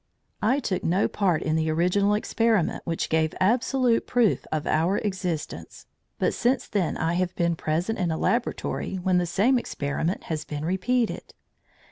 I 0.41 0.59
took 0.59 0.83
no 0.83 1.07
part 1.07 1.43
in 1.43 1.55
the 1.55 1.69
original 1.69 2.15
experiment 2.15 2.81
which 2.87 3.07
gave 3.07 3.35
absolute 3.39 4.07
proof 4.07 4.47
of 4.51 4.65
our 4.65 4.97
existence, 4.97 5.85
but 6.17 6.33
since 6.33 6.67
then 6.67 6.97
I 6.97 7.13
have 7.13 7.35
been 7.35 7.55
present 7.55 7.99
in 7.99 8.09
a 8.09 8.17
laboratory 8.17 8.95
when 8.95 9.19
the 9.19 9.27
same 9.27 9.59
experiment 9.59 10.23
has 10.23 10.43
been 10.43 10.65
repeated. 10.65 11.35